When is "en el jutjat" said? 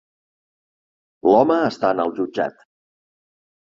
1.97-2.69